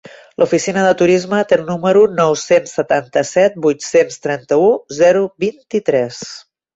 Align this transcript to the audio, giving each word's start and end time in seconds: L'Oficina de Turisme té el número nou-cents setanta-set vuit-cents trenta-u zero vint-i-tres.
L'Oficina 0.41 0.83
de 0.85 0.93
Turisme 1.01 1.41
té 1.51 1.57
el 1.57 1.67
número 1.67 2.01
nou-cents 2.19 2.73
setanta-set 2.79 3.59
vuit-cents 3.65 4.17
trenta-u 4.23 4.65
zero 5.01 5.23
vint-i-tres. 5.45 6.23